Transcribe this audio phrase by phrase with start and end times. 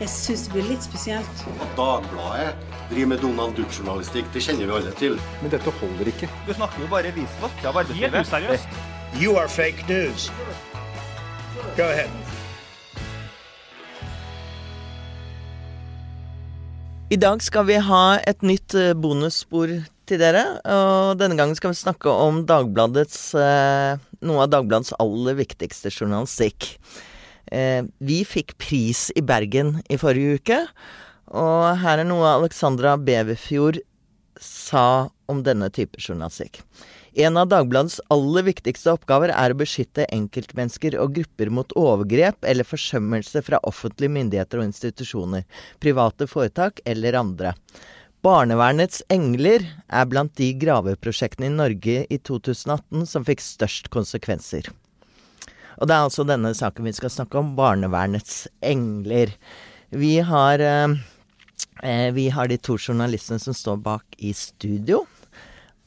[0.00, 1.42] Jeg syns det blir litt spesielt.
[1.62, 2.54] At Dagbladet
[2.90, 5.16] driver med Donald Duck-journalistikk, det kjenner vi alle til.
[5.42, 6.28] Men dette holder ikke.
[6.48, 8.26] Du snakker jo bare visvask av arbeidslivet.
[8.26, 8.78] useriøst.
[9.18, 10.30] You are fake news.
[11.76, 12.10] Go ahead.
[17.10, 19.70] I dag skal vi ha et nytt eh, bonusspor
[20.08, 20.44] til dere.
[20.66, 26.74] Og denne gangen skal vi snakke om Dagbladets eh, noe av Dagbladets aller viktigste journalistikk.
[27.54, 30.60] Eh, vi fikk pris i Bergen i forrige uke,
[31.34, 33.78] og her er noe Alexandra Beverfjord
[34.42, 36.60] sa om denne type journalistikk.
[37.14, 42.66] En av Dagbladets aller viktigste oppgaver er å beskytte enkeltmennesker og grupper mot overgrep eller
[42.66, 45.46] forsømmelse fra offentlige myndigheter og institusjoner,
[45.78, 47.54] private foretak eller andre.
[48.24, 54.72] Barnevernets engler er blant de graveprosjektene i Norge i 2018 som fikk størst konsekvenser.
[55.78, 59.34] Og det er altså denne saken vi skal snakke om, Barnevernets engler.
[59.94, 60.96] Vi har, eh,
[61.82, 65.04] eh, vi har de to journalistene som står bak i studio.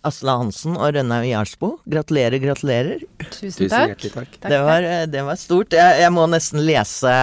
[0.08, 1.70] Asle Hansen og Rønnaug Jarlsbo.
[1.90, 3.04] Gratulerer, gratulerer.
[3.28, 4.02] Tusen Tusen takk.
[4.02, 4.38] takk.
[4.40, 5.76] Takk, Det var, eh, det var stort.
[5.76, 7.14] Jeg, jeg må nesten lese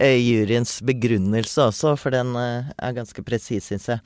[0.00, 4.02] eh, juryens begrunnelse også, for den eh, er ganske presis, syns jeg.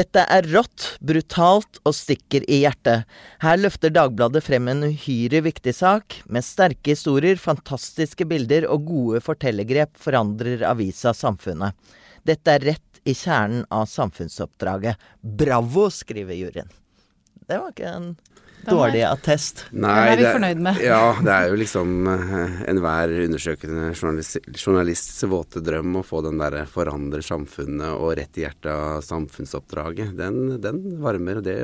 [0.00, 3.06] Dette er rått, brutalt og stikker i hjertet.
[3.44, 6.20] Her løfter Dagbladet frem en uhyre viktig sak.
[6.26, 11.76] Med sterke historier, fantastiske bilder og gode fortellergrep forandrer avisa samfunnet.
[12.26, 15.00] Dette er rett i kjernen av samfunnsoppdraget.
[15.20, 16.68] Bravo, skriver juryen.
[17.50, 18.12] Det var ikke en
[18.64, 19.64] dårlig attest.
[19.70, 20.12] dårlig attest.
[20.12, 20.80] er vi fornøyd med.
[20.84, 26.40] Ja, det er jo liksom eh, enhver undersøkende journalist, journalists våte drøm å få den
[26.40, 30.14] derre forandre samfunnet og rett i hjertet av samfunnsoppdraget.
[30.18, 31.56] Den, den varmer, og det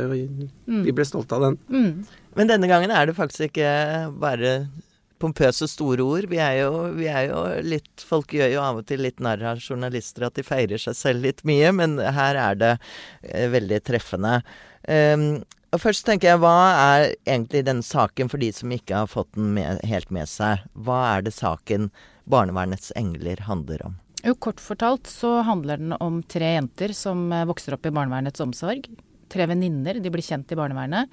[0.66, 1.60] Vi ble stolte av den.
[1.70, 2.04] Mm.
[2.36, 3.70] Men denne gangen er det faktisk ikke
[4.20, 4.58] bare
[5.22, 6.28] pompøse store ord.
[6.28, 9.44] Vi er jo, vi er jo litt Folk gjør jo av og til litt narr
[9.48, 12.72] av journalister at de feirer seg selv litt mye, men her er det
[13.22, 14.40] eh, veldig treffende.
[14.86, 15.40] Um,
[15.76, 19.28] og først tenker jeg, hva er egentlig denne saken for de som ikke har fått
[19.36, 20.62] den med, helt med seg?
[20.72, 21.90] Hva er det saken
[22.32, 23.98] Barnevernets engler handler om?
[24.24, 28.40] Jo, kort fortalt så handler den om tre jenter som eh, vokser opp i barnevernets
[28.42, 28.88] omsorg.
[29.30, 31.12] Tre venninner, de blir kjent i barnevernet.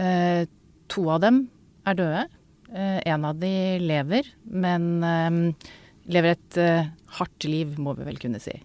[0.00, 0.48] Eh,
[0.90, 1.44] to av dem
[1.86, 2.24] er døde.
[2.72, 3.52] Eh, en av de
[3.84, 5.68] lever, men eh,
[6.16, 6.88] lever et eh,
[7.18, 8.56] hardt liv, må vi vel kunne si.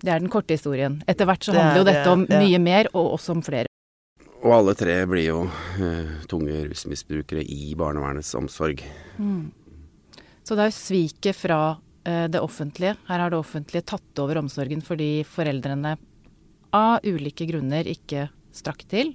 [0.00, 1.02] Det er den korte historien.
[1.10, 2.44] Etter hvert så Det er handler jo dette om ja.
[2.46, 3.69] mye mer, og også om flere.
[4.40, 5.40] Og alle tre blir jo
[5.84, 8.80] eh, tunge rusmisbrukere i barnevernets omsorg.
[10.42, 11.58] Så det er jo sviket fra
[12.08, 12.94] eh, det offentlige.
[13.08, 15.98] Her har det offentlige tatt over omsorgen fordi foreldrene
[16.76, 19.12] av ulike grunner ikke strakk til.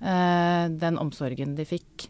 [0.00, 2.06] Eh, den omsorgen de fikk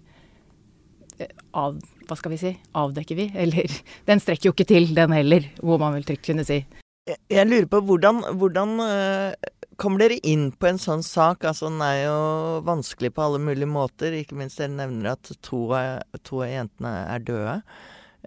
[1.18, 2.52] eh, av Hva skal vi si?
[2.76, 3.30] Avdekker vi?
[3.42, 3.72] Eller
[4.06, 6.60] den strekker jo ikke til, den heller, hvor man vil trygt kunne si.
[7.08, 11.46] Jeg, jeg lurer på hvordan, hvordan eh, kommer dere inn på en sånn sak?
[11.48, 12.18] Altså, den er jo
[12.66, 14.14] vanskelig på alle mulige måter.
[14.16, 17.54] Ikke minst dere nevner at to av, to av jentene er døde.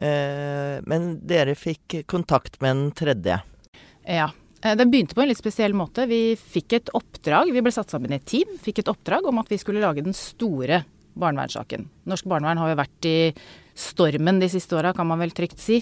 [0.01, 3.41] Eh, men dere fikk kontakt med den tredje.
[4.07, 4.31] Ja.
[4.63, 6.05] Det Den begynte på en litt spesiell måte.
[6.07, 9.41] Vi fikk et oppdrag, vi ble satt sammen i et team, fikk et oppdrag om
[9.41, 10.85] at vi skulle lage den store
[11.19, 11.89] barnevernssaken.
[12.07, 13.17] Norsk barnevern har jo vært i
[13.75, 15.81] stormen de siste åra, kan man vel trygt si.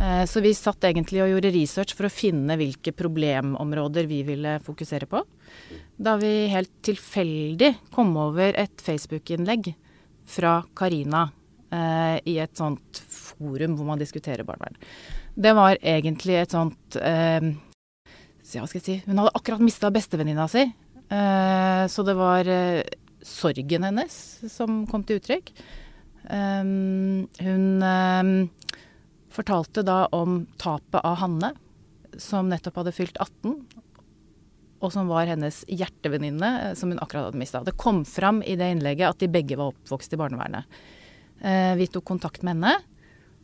[0.00, 4.58] Eh, Så vi satt egentlig og gjorde research for å finne hvilke problemområder vi ville
[4.64, 5.22] fokusere på.
[5.96, 9.74] Da vi helt tilfeldig kom over et Facebook-innlegg
[10.32, 11.26] fra Karina
[11.70, 14.78] eh, i et sånt forum hvor man diskuterer barnevern.
[15.34, 17.52] Det var egentlig et sånt eh,
[18.52, 20.64] hva skal jeg si Hun hadde akkurat mista bestevenninna si.
[21.12, 22.82] Eh, så det var eh,
[23.22, 24.16] sorgen hennes
[24.52, 25.52] som kom til uttrykk.
[26.32, 26.64] Eh,
[27.44, 28.50] hun
[29.34, 31.52] fortalte da om tapet av Hanne,
[32.20, 33.56] som nettopp hadde fylt 18.
[34.82, 37.62] Og som var hennes hjertevenninne, eh, som hun akkurat hadde mista.
[37.64, 40.64] Det kom fram i det innlegget at de begge var oppvokst i barnevernet.
[41.40, 42.74] Eh, vi tok kontakt med henne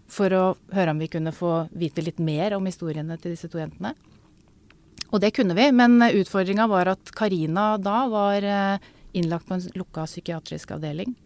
[0.09, 3.61] for å høre om vi kunne få vite litt mer om historiene til disse to
[3.61, 3.95] jentene.
[5.09, 9.67] Og det kunne vi, men utfordringa var at Karina da var eh, innlagt på en
[9.79, 11.17] lukka psykiatrisk avdeling.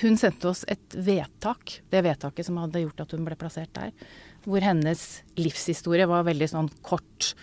[0.00, 3.90] Hun sendte oss et vedtak, det vedtaket som hadde gjort at hun ble plassert der.
[4.46, 7.34] Hvor hennes livshistorie var veldig sånn kort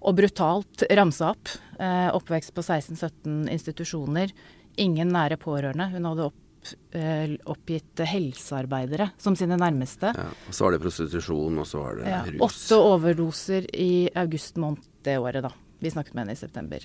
[0.00, 1.52] og brutalt ramsa opp.
[1.78, 4.32] Eh, Oppvekst på 16-17 institusjoner.
[4.78, 5.90] Ingen nære pårørende.
[5.92, 10.14] Hun hadde opp, eh, oppgitt helsearbeidere som sine nærmeste.
[10.16, 12.40] Ja, og så var det prostitusjon, og så var det Ja, rus.
[12.48, 15.50] åtte overdoser i august måned det året, da.
[15.80, 16.78] Vi snakket med henne i september.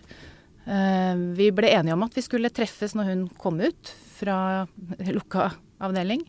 [0.65, 4.65] Eh, vi ble enige om at vi skulle treffes når hun kom ut fra
[5.12, 5.50] lukka
[5.83, 6.24] avdeling.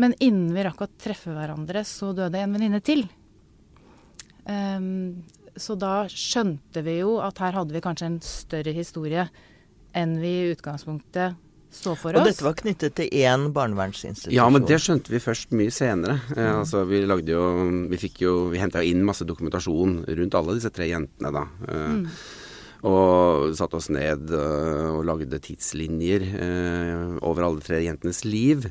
[0.00, 3.04] Men innen vi rakk å treffe hverandre, så døde en venninne til.
[4.48, 5.22] Ehm,
[5.56, 9.26] så da skjønte vi jo at her hadde vi kanskje en større historie
[9.94, 11.36] enn vi i utgangspunktet
[11.72, 12.28] så for Og oss.
[12.28, 14.34] dette var knyttet til én barnevernsinstitusjon.
[14.36, 16.18] Ja, men det skjønte vi først mye senere.
[16.36, 17.44] Eh, altså, vi lagde jo
[17.88, 21.46] Vi fikk jo Vi henta inn masse dokumentasjon rundt alle disse tre jentene, da.
[21.68, 22.18] Eh,
[22.82, 28.66] Og satte oss ned eh, og lagde tidslinjer eh, over alle tre jentenes liv.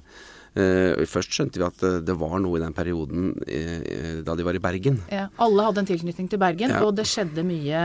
[0.52, 4.58] Uh, først skjønte vi at det var noe i den perioden uh, da de var
[4.58, 4.98] i Bergen.
[5.08, 6.82] Ja, alle hadde en tilknytning til Bergen, Ja.
[6.84, 7.84] og det skjedde mye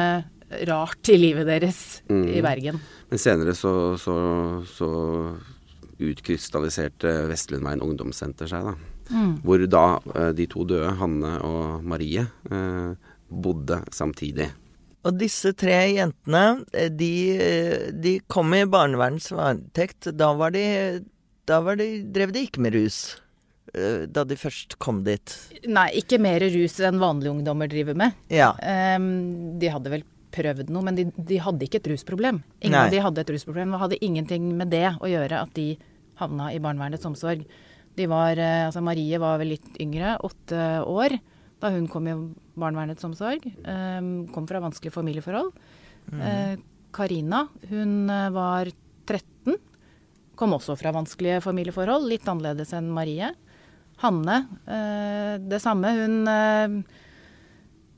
[0.66, 2.80] rart i livet deres i Bergen.
[3.06, 4.16] Men senere så, så,
[4.66, 4.90] så
[6.02, 8.74] utkrystalliserte Vestlundveien ungdomssenter seg, da.
[9.46, 12.26] Hvor da uh, de to døde, Hanne og Marie,
[13.30, 14.50] bodde samtidig.
[15.06, 20.10] Og disse tre jentene, eh, de, eh, de kom i barnevernets varetekt.
[20.16, 20.64] Da var de
[21.46, 23.20] Da var de, drev de ikke med rus.
[23.74, 25.36] eh, Da de først kom dit.
[25.68, 28.12] Nei, ikke mer rus enn vanlige ungdommer driver med.
[28.30, 28.50] Ja.
[28.98, 30.02] Um, de hadde vel
[30.34, 32.42] prøvd noe, men de, de hadde ikke et rusproblem.
[32.60, 32.86] Ingen Nei.
[32.86, 35.76] av de hadde et rusproblem, Det hadde ingenting med det å gjøre at de
[36.18, 37.46] havna i barnevernets omsorg.
[37.96, 41.14] De var, altså Marie var vel litt yngre, åtte år,
[41.62, 42.14] da hun kom i
[42.58, 43.46] barnevernets omsorg.
[43.64, 45.52] Ehm, kom fra vanskelige familieforhold.
[46.12, 46.58] Eh,
[46.92, 48.70] Karina, hun eh, var
[49.06, 49.56] 13.
[50.36, 53.32] Kom også fra vanskelige familieforhold, litt annerledes enn Marie.
[54.04, 54.38] Hanne,
[54.68, 55.92] eh, det samme.
[55.96, 56.84] Hun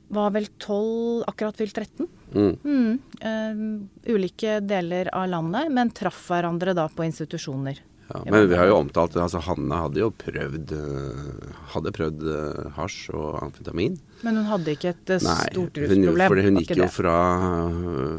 [0.09, 2.07] var vel 12, akkurat fylt 13.
[2.33, 2.55] Mm.
[2.63, 7.81] Mm, eh, ulike deler av landet, men traff hverandre da på institusjoner.
[8.09, 12.69] Ja, men vi har jo omtalt altså Hanne hadde jo prøvd eh, Hadde prøvd eh,
[12.73, 13.99] hasj og amfetamin.
[14.25, 16.15] Men hun hadde ikke et eh, stort rusproblem?
[16.17, 17.17] Nei, for hun gikk jo fra,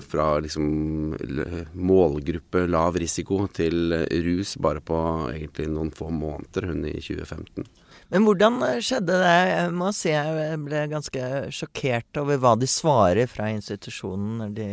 [0.04, 0.68] fra liksom
[1.74, 3.96] målgruppe lav risiko til
[4.28, 5.00] rus bare på
[5.32, 7.66] egentlig noen få måneder, hun i 2015.
[8.14, 9.38] Men hvordan skjedde det?
[9.50, 14.70] Jeg må si jeg ble ganske sjokkert over hva de svarer fra institusjonen når de,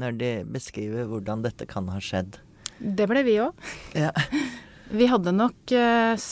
[0.00, 2.40] når de beskriver hvordan dette kan ha skjedd.
[2.82, 3.70] Det ble vi òg.
[3.94, 4.10] Ja.
[4.92, 6.26] Vi hadde nok eh,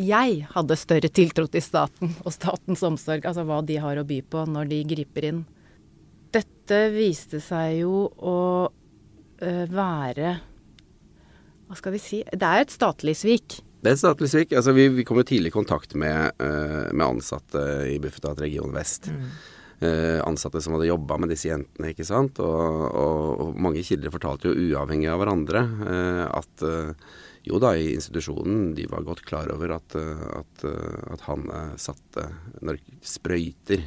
[0.00, 4.20] Jeg hadde større tiltro til staten og statens omsorg, altså hva de har å by
[4.24, 5.42] på når de griper inn.
[6.32, 8.38] Dette viste seg jo å
[9.42, 10.36] eh, være
[11.66, 13.60] Hva skal vi si Det er et statlig svik.
[13.80, 14.52] Det er et statlig svik.
[14.56, 18.74] Altså, vi, vi kom jo tidlig i kontakt med, eh, med ansatte i Bufetat region
[18.76, 19.08] vest.
[19.08, 19.59] Eh,
[20.26, 22.40] ansatte som hadde jobba med disse jentene, ikke sant.
[22.44, 27.08] Og, og, og mange kilder fortalte jo uavhengig av hverandre eh, at eh,
[27.42, 31.46] jo da, i institusjonen de var godt klar over at, eh, at, eh, at han
[31.48, 32.26] eh, satte
[33.00, 33.86] sprøyter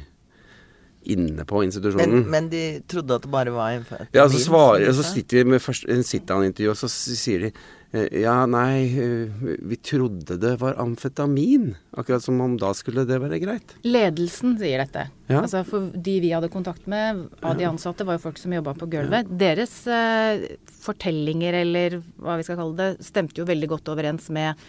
[1.10, 2.24] inne på institusjonen.
[2.24, 5.54] Men, men de trodde at det bare var en Ja, så svarer, så sitter vi
[5.54, 7.50] med først, en sit-down-intervju, og så sier de
[7.94, 11.72] eh, ja, nei, eh, vi trodde det var amfetamin.
[11.96, 13.76] Akkurat som om da skulle det være greit.
[13.86, 15.08] Ledelsen sier dette.
[15.30, 15.42] Ja.
[15.42, 18.76] Altså for de vi hadde kontakt med av de ansatte, var jo folk som jobba
[18.78, 19.30] på gulvet.
[19.40, 20.48] Deres eh,
[20.84, 24.66] fortellinger, eller hva vi skal kalle det, stemte jo veldig godt overens med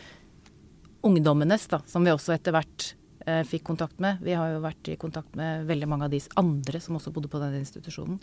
[1.05, 2.93] ungdommenes, da, som vi også etter hvert
[3.49, 4.19] fikk kontakt med.
[4.21, 7.31] Vi har jo vært i kontakt med veldig mange av de andre som også bodde
[7.31, 8.19] på denne institusjonen.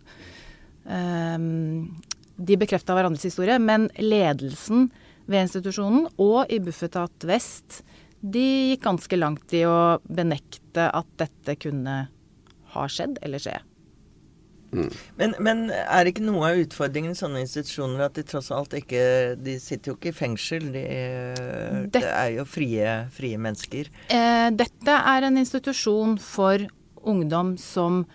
[0.87, 1.89] Ehm,
[2.37, 4.89] de bekrefta hverandres historie, men ledelsen
[5.27, 7.83] ved institusjonen og i Bufetat Vest
[8.23, 11.97] de gikk ganske langt i å benekte at dette kunne
[12.73, 13.59] ha skjedd eller skje.
[14.73, 19.03] Men, men er ikke noe av utfordringen i sånne institusjoner at de tross alt ikke
[19.37, 20.71] De sitter jo ikke i fengsel.
[20.73, 20.85] De,
[21.91, 23.91] Det- det er jo frie, frie mennesker.
[24.09, 26.59] Eh, dette er en institusjon for
[27.05, 28.07] ungdom som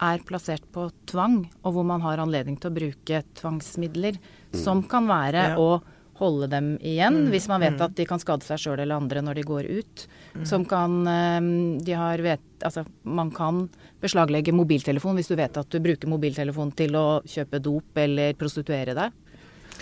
[0.00, 4.18] er plassert på tvang, og hvor man har anledning til å bruke tvangsmidler,
[4.52, 5.56] som kan være Ja.
[5.56, 5.82] å
[6.20, 9.40] holde dem igjen hvis man vet at de kan skade seg sjøl eller andre når
[9.40, 10.06] de går ut.
[10.48, 11.50] Som kan eh,
[11.86, 13.66] De har vet Altså, man kan
[14.00, 18.94] beslaglegge mobiltelefon hvis du vet at du bruker mobiltelefon til å kjøpe dop eller prostituere
[18.96, 19.12] deg.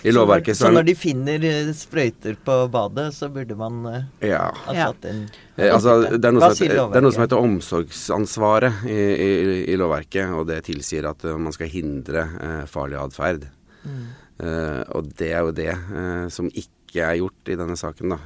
[0.03, 4.29] I lovverket så, så når de finner eh, sprøyter på badet, så burde man eh,
[4.29, 4.49] ja.
[4.67, 5.23] ha satt inn
[5.57, 5.71] ja.
[5.77, 9.31] altså, det, er noe som heter, det er noe som heter omsorgsansvaret i, i,
[9.73, 13.49] i lovverket, og det tilsier at eh, man skal hindre eh, farlig atferd.
[13.87, 18.19] Eh, og det er jo det eh, som ikke er gjort i denne saken, da.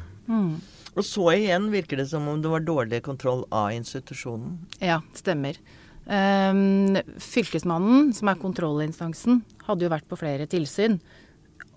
[0.99, 4.57] Og så igjen virker det som om det var dårlig kontroll av institusjonen.
[4.83, 5.61] Ja, stemmer.
[6.09, 10.99] Um, fylkesmannen, som er kontrollinstansen, hadde jo vært på flere tilsyn.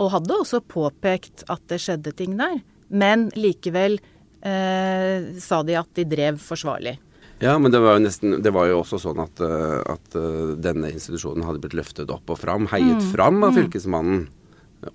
[0.02, 2.58] Og hadde også påpekt at det skjedde ting der.
[2.90, 4.00] Men likevel
[4.42, 6.98] eh, sa de at de drev forsvarlig.
[7.42, 10.52] Ja, men det var jo nesten Det var jo også sånn at, eh, at eh,
[10.62, 14.28] denne institusjonen hadde blitt løftet opp og fram, heiet fram av fylkesmannen.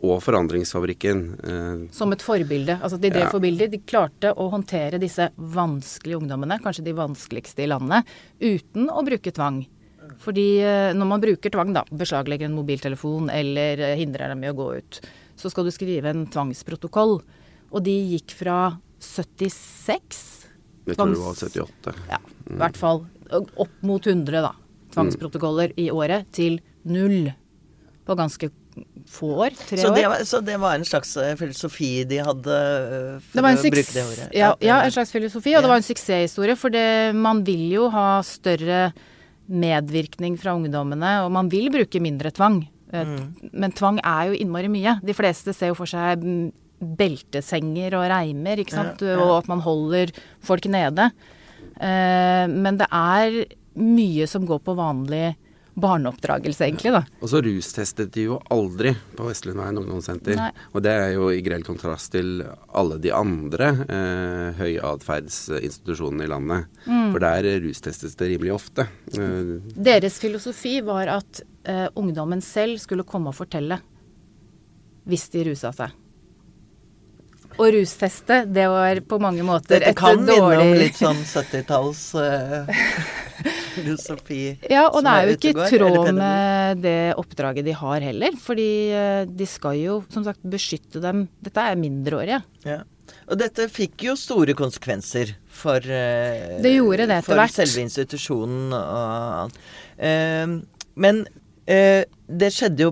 [0.03, 1.21] og Forandringsfabrikken.
[1.47, 2.75] Eh, Som et forbilde.
[2.83, 3.31] Altså de drev Ja.
[3.31, 3.71] forbilder.
[3.71, 8.05] De klarte å håndtere disse vanskelige ungdommene, kanskje de vanskeligste i landet,
[8.41, 9.67] uten å bruke tvang.
[10.19, 10.63] Fordi
[10.95, 15.01] når man bruker tvang, da, beslaglegger en mobiltelefon eller hindrer dem i å gå ut,
[15.37, 17.23] så skal du skrive en tvangsprotokoll.
[17.73, 20.47] Og de gikk fra 76
[20.87, 21.95] jeg tror det var 78.
[22.11, 22.19] ja,
[22.51, 23.03] i hvert fall
[23.33, 24.53] opp mot 100 da,
[24.95, 27.33] tvangsprotokoller i året til null
[28.07, 28.51] på ganske
[29.09, 29.55] få år.
[29.57, 29.95] Tre Så år.
[29.97, 33.55] det, var, så det var en slags eh, filosofi de hadde eh, for Det var
[33.55, 34.27] en å bruke det ordet?
[34.37, 35.63] Ja, ja, en slags filosofi, og Ja.
[35.65, 36.57] det var en suksesshistorie.
[36.61, 38.93] For det, man vil jo ha større
[39.49, 42.63] medvirkning fra ungdommene, og man vil bruke mindre tvang.
[42.93, 43.51] Eh, Mm.
[43.53, 45.01] Men tvang er jo innmari mye.
[45.05, 49.03] De fleste ser jo for seg mm, beltesenger og reimer, ikke sant.
[49.05, 49.25] Ja, ja.
[49.25, 50.13] Og at man holder
[50.45, 51.11] folk nede.
[51.81, 53.45] Eh, Men det er
[53.77, 55.35] mye som går på vanlig
[55.77, 57.03] barneoppdragelse, egentlig, da.
[57.21, 60.39] Og så rustestet de jo aldri på Vestlundveien ungdomssenter.
[60.39, 60.47] Nei.
[60.73, 62.41] Og det er jo i grell kontrast til
[62.73, 66.71] alle de andre eh, høyatferdsinstitusjonene i landet.
[66.87, 67.11] Mm.
[67.13, 68.87] For der rustestes det rimelig ofte.
[69.13, 73.83] Eh, Deres filosofi var at eh, ungdommen selv skulle komme og fortelle
[75.07, 75.93] hvis de rusa seg.
[77.57, 82.03] Å rusteste, det var på mange måter Dette et kan minne om litt sånn 70-talls
[82.21, 82.83] eh,
[83.77, 84.41] filosofi.
[84.69, 88.37] Ja, og det er jo ikke i tråd med det oppdraget de har heller.
[88.41, 92.43] Fordi eh, de skal jo som sagt beskytte dem Dette er mindreårige.
[92.67, 92.83] Ja.
[93.31, 96.75] Og dette fikk jo store konsekvenser for uh, Det
[97.07, 99.61] det For selve institusjonen og alt.
[99.97, 100.59] Uh,
[100.97, 101.27] men
[101.69, 102.91] eh, det skjedde jo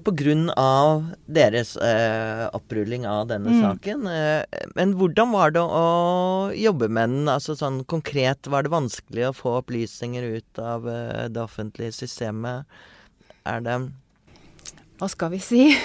[0.55, 3.63] av deres eh, opprulling av denne Mm.
[3.63, 4.07] saken.
[4.07, 4.45] Eh,
[4.77, 7.29] men hvordan var det å jobbe med den?
[7.29, 12.65] Altså sånn konkret, var det vanskelig å få opplysninger ut av eh, det offentlige systemet?
[13.45, 13.91] Er det
[14.99, 15.63] Hva skal vi si?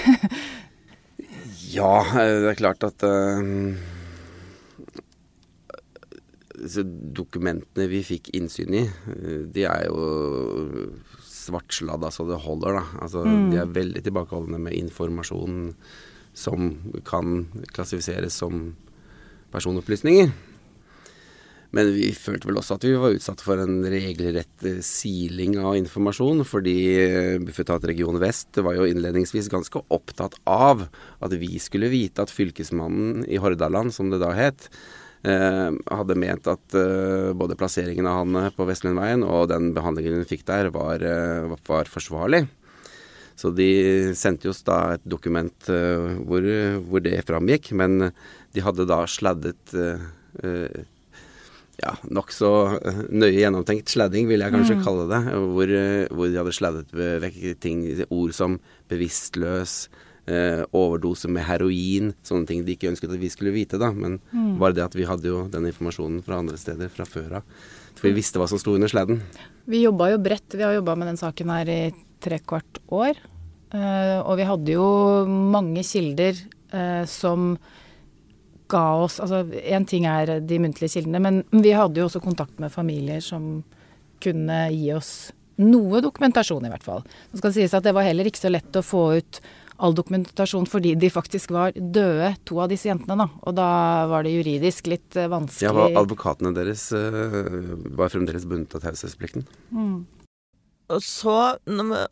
[1.70, 3.78] Ja, eh, det er klart at eh,
[7.18, 10.94] dokumentene vi fikk innsyn i, eh, de er jo
[11.50, 13.02] svartsladda så det holder, da.
[13.04, 15.74] Altså, De er veldig tilbakeholdne med informasjon
[16.38, 16.70] som
[17.08, 18.70] kan klassifiseres som
[19.52, 20.32] personopplysninger.
[21.76, 25.78] Men vi følte vel også at vi var utsatt for en regelrett eh, siling av
[25.78, 30.88] informasjon, fordi eh, Bufetat region vest var jo innledningsvis ganske opptatt av
[31.22, 34.66] at vi skulle vite at fylkesmannen i Hordaland, som det da het,
[35.20, 40.46] hadde ment at eh, både plasseringen av han på Vestlundveien og den behandlingen hun fikk
[40.48, 42.46] der, var, eh, var forsvarlig.
[43.40, 46.48] Så de sendte oss da et dokument eh, hvor,
[46.88, 48.12] hvor det framgikk, men
[48.56, 50.08] de hadde da sladdet eh,
[50.44, 50.82] eh,
[51.80, 55.22] ja, nokså eh, nøye gjennomtenkt sladding, vil jeg kanskje kalle det.
[55.56, 58.60] Hvor, eh, hvor de hadde sladdet vekk ting, ord som
[58.92, 59.82] bevisstløs,
[60.30, 63.92] eh, overdose med heroin, sånne ting de ikke ønsket at vi skulle vite, da.
[63.96, 64.20] Men
[64.62, 67.58] bare det at vi hadde jo den informasjonen fra andre steder fra før av.
[68.00, 69.20] For vi visste hva som sto under sladden.
[69.70, 70.56] Vi jobba jo bredt.
[70.56, 71.82] Vi har jobba med den saken her i
[72.24, 73.20] tre kvart år.
[73.74, 74.88] Eh, og vi hadde jo
[75.28, 76.38] mange kilder
[76.74, 77.54] eh, som
[78.70, 82.60] ga oss Altså én ting er de muntlige kildene, men vi hadde jo også kontakt
[82.62, 83.64] med familier som
[84.22, 87.02] kunne gi oss noe dokumentasjon, i hvert fall.
[87.32, 89.42] Det skal sies at det var heller ikke så lett å få ut
[89.80, 93.28] all dokumentasjon fordi de faktisk var døde, to av disse jentene, da.
[93.48, 93.70] Og da
[94.12, 95.68] var det juridisk litt eh, vanskelig.
[95.68, 99.48] Ja, var advokatene deres eh, var fremdeles bundet av taushetsplikten.
[100.90, 101.38] Og så,
[101.70, 102.10] når,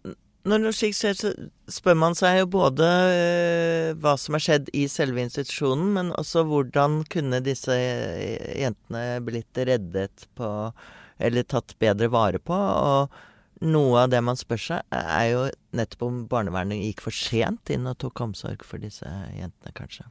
[0.48, 1.34] noe slikt skjer, så
[1.72, 6.46] spør man seg jo både eh, hva som har skjedd i selve institusjonen, men også
[6.48, 10.72] hvordan kunne disse jentene blitt reddet på
[11.18, 12.54] Eller tatt bedre vare på.
[12.54, 13.16] Og
[13.64, 15.48] noe av det man spør seg, er jo
[15.78, 20.08] nettopp om barnevernet gikk for sent inn og tok omsorg for disse jentene, kanskje.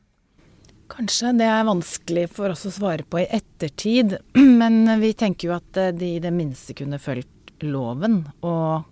[0.91, 4.19] Kanskje det er vanskelig for oss å svare på i ettertid,
[4.61, 8.23] men vi tenker jo at eh, de i det minste kunne fulgt loven.
[8.47, 8.87] Og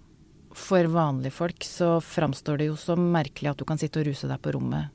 [0.54, 4.30] for vanlige folk så framstår det jo som merkelig at du kan sitte og ruse
[4.30, 4.90] deg på rommet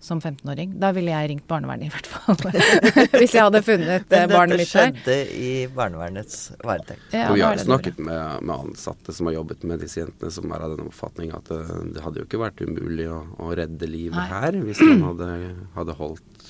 [0.00, 0.72] som 15-åring.
[0.80, 2.38] Da ville jeg ringt barnevernet i hvert fall.
[3.20, 7.02] Hvis jeg hadde funnet barnet mitt barnet dette skjedde i barnevernets varetekt.
[7.12, 10.48] Ja, og vi har snakket med, med ansatte som har jobbet med disse jentene, som
[10.56, 11.60] er av den oppfatning at det,
[11.96, 14.28] det hadde jo ikke vært umulig å, å redde livet Nei.
[14.32, 15.28] her hvis man hadde,
[15.76, 16.48] hadde holdt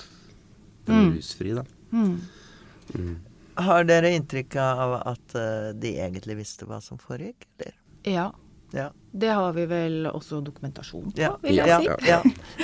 [0.87, 1.11] dem Mm.
[1.17, 1.61] rusfri, da.
[1.93, 3.11] Mm.
[3.61, 7.75] Har dere inntrykk av at eh, de egentlig visste hva som foregikk, eller?
[8.07, 8.25] Ja.
[8.73, 8.87] Ja.
[9.11, 12.07] Det har vi vel også dokumentasjon på, Ja, vil jeg ja, si.
[12.07, 12.19] ja.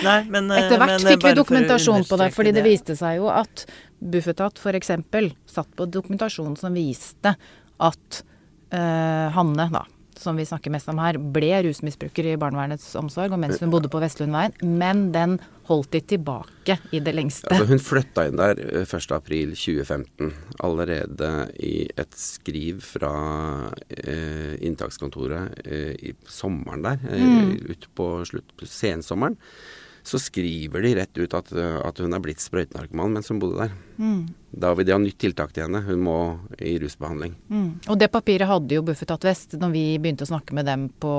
[0.06, 2.96] Nei, men, eh, Etter hvert men, eh, fikk vi dokumentasjon på det, fordi det viste
[3.00, 3.66] seg jo at
[3.98, 4.94] Bufetat f.eks.
[5.50, 7.34] satt på dokumentasjon som viste
[7.78, 8.20] at
[8.74, 9.84] uh, Hanne, da,
[10.22, 13.90] som vi snakker mest om her, ble rusmisbruker i barnevernets omsorg, og mens hun bodde
[13.92, 14.54] på Vestlundveien.
[14.64, 17.50] Men den holdt de tilbake i det lengste.
[17.52, 20.32] Altså, hun flytta inn der 1.4.2015.
[20.64, 23.12] Allerede i et skriv fra
[23.90, 27.58] eh, inntakskontoret eh, i sommeren der, eh, Mm.
[27.70, 29.36] ut på slutt på sensommeren,
[30.08, 33.74] så skriver de rett ut at, at hun er blitt sprøytenarkoman mens hun bodde der.
[34.00, 34.22] Mm.
[34.64, 35.82] Da vil de ha nytt tiltak til henne.
[35.84, 36.16] Hun må
[36.64, 37.34] i rusbehandling.
[37.52, 37.70] Mm.
[37.92, 41.12] Og det papiret hadde jo Bufetat Vest når vi begynte å snakke med dem på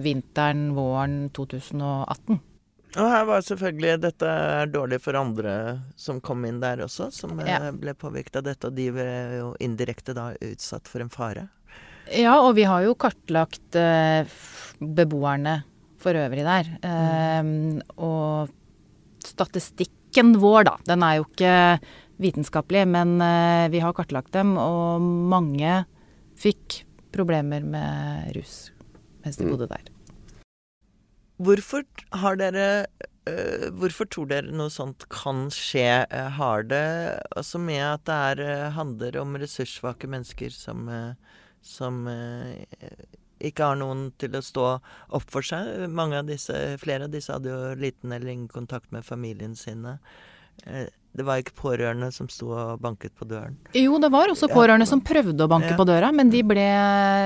[0.00, 2.40] vinteren, våren 2018.
[2.96, 5.52] Og her var selvfølgelig Dette er dårlig for andre
[6.00, 7.70] som kom inn der også, som eh, Ja.
[7.76, 8.70] ble påvirket av dette.
[8.70, 11.48] Og de ble jo indirekte da utsatt for en fare.
[12.16, 14.24] Ja, og vi har jo kartlagt eh,
[14.80, 15.64] beboerne
[16.06, 16.72] for øvrig der.
[16.86, 17.52] Eh,
[17.98, 18.54] og
[19.26, 21.54] statistikken vår, da, den er jo ikke
[22.22, 25.82] vitenskapelig, men uh, vi har kartlagt dem, og mange
[26.40, 26.82] fikk
[27.12, 28.70] problemer med rus
[29.24, 29.50] mens de Mm.
[29.52, 29.90] bodde der.
[31.36, 31.82] Hvorfor
[32.16, 32.86] har dere
[33.28, 36.06] uh, Hvorfor tror dere noe sånt kan skje?
[36.08, 40.88] Uh, Har det altså med at det er, handler om ressurssvake mennesker som,
[41.60, 42.06] som
[43.40, 44.66] ikke har noen til å stå
[45.12, 45.88] opp for seg?
[45.92, 49.98] Mange av disse, flere av disse hadde jo liten eller ingen kontakt med familien sine.
[50.66, 53.54] Eh, Det var ikke pårørende som sto og banket på døren.
[53.72, 55.76] Jo, det var også pårørende som prøvde å banke Ja.
[55.78, 56.66] på døra, men de ble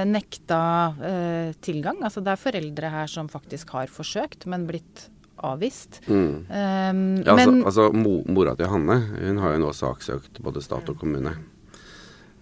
[0.06, 1.98] nekta eh, tilgang.
[2.00, 5.08] Altså det er foreldre her som faktisk har forsøkt, men blitt
[5.42, 6.00] avvist.
[6.06, 6.46] Mm.
[6.46, 10.62] Um, Ja, altså, men altså mo, Mora til Hanne hun har jo nå saksøkt både
[10.62, 11.34] stat og kommune.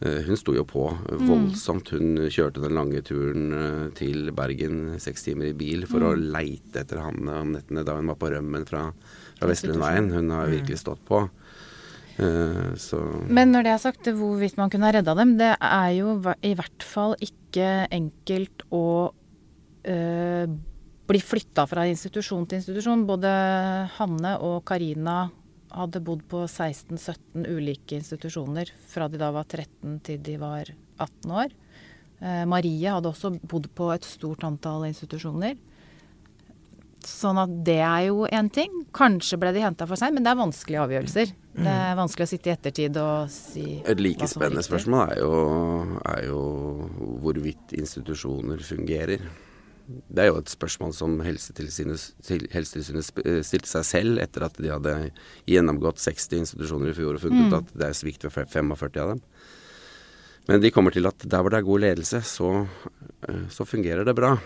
[0.01, 1.27] Eh, Hun sto jo på eh, Mm.
[1.29, 1.89] voldsomt.
[1.91, 6.31] Hun kjørte den lange turen eh, til Bergen seks timer i bil for å Mm.
[6.33, 8.93] leite etter Hanne om nettene da hun var på rømmen fra,
[9.39, 10.11] fra Vestlundveien.
[10.13, 11.29] Hun har virkelig stått på.
[12.19, 15.91] Eh, Så Men når det er sagt, hvorvidt man kunne ha redda dem, det er
[15.99, 19.11] jo i hvert fall ikke enkelt å
[19.85, 20.47] øh,
[21.09, 23.07] bli flytta fra institusjon til institusjon.
[23.07, 23.31] Både
[23.99, 25.31] Hanne og Karina
[25.75, 31.35] hadde bodd på 16-17 ulike institusjoner fra de da var 13 til de var 18
[31.45, 31.57] år.
[32.21, 35.59] Eh, Marie hadde også bodd på et stort antall institusjoner.
[37.09, 38.83] Sånn at det er jo en ting.
[38.97, 41.35] Kanskje ble de henta for seint, men det er vanskelige avgjørelser.
[41.59, 45.01] Det er vanskelig å sitte i ettertid og si et like hva som spennende spørsmål
[45.11, 45.31] er jo,
[46.07, 46.43] er jo
[47.25, 49.25] hvorvidt institusjoner fungerer.
[49.89, 52.03] Det er jo et spørsmål som Helsetilsynet,
[53.25, 54.95] eh, stilte seg selv etter at de hadde
[55.49, 57.57] gjennomgått 60 institusjoner i fjor og funnet Mm.
[57.59, 59.23] at det er svikt ved 45 av dem.
[60.49, 62.69] Men de kommer til at der hvor det er god ledelse, så,
[63.29, 64.37] eh, så fungerer det bra.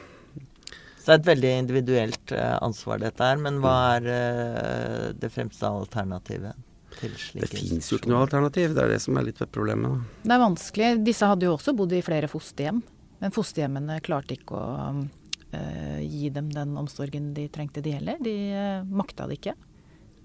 [1.03, 5.33] Så det er et veldig individuelt eh, ansvar dette her, men hva er eh, det
[5.35, 6.55] fremste alternativet
[7.01, 8.75] til slike Det fins jo ikke noe alternativ.
[8.77, 9.91] Det er det som er litt av problemet.
[9.91, 10.21] Da.
[10.23, 10.91] Det er vanskelig.
[11.05, 12.83] Disse hadde jo også bodd i flere fosterhjem,
[13.23, 15.09] men fosterhjemmene klarte ikke å
[15.53, 18.21] gi dem den omsorgen de trengte de heller.
[18.25, 19.57] De øh, makta det ikke.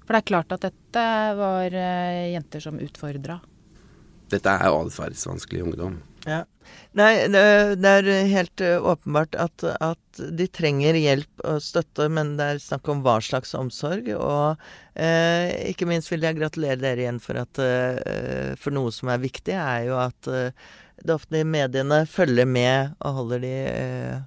[0.05, 1.07] For det er klart at dette
[1.39, 3.41] var øh, jenter som utfordra.
[4.31, 5.99] Dette er atferdsvanskelig ungdom.
[6.27, 6.43] Ja.
[6.99, 7.43] Nei, det,
[7.79, 12.59] det er helt eh, åpenbart at, at de trenger hjelp og støtte, men det er
[12.63, 14.09] snakk om hva slags omsorg.
[14.15, 14.67] Og
[14.99, 19.23] eh, ikke minst vil jeg gratulere dere igjen for at eh, For noe som er
[19.23, 24.21] viktig, er jo at eh, ofte offentlige mediene følger med og holder de eh, eh,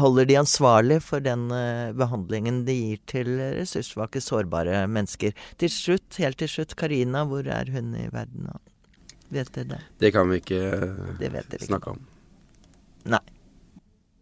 [0.00, 5.36] holder de ansvarlig for den eh, behandlingen de gir til ressurssvake, sårbare mennesker.
[5.62, 8.50] Til slutt, helt til slutt, Karina, hvor er hun i verden?
[9.34, 9.80] Vet dere det?
[10.02, 11.64] Det kan vi ikke eh, Det ikke.
[11.66, 12.04] snakke om.
[13.06, 13.22] Nei.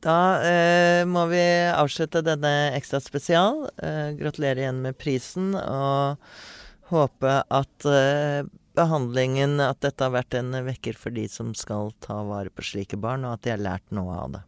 [0.04, 1.40] Da eh, må vi
[1.72, 3.64] avslutte denne ekstra spesial.
[3.80, 6.20] Eh, gratulerer igjen med prisen, og
[6.92, 12.18] håpe at eh, behandlingen At dette har vært en vekker for de som skal ta
[12.26, 14.42] vare på slike barn, og at de har lært noe av det.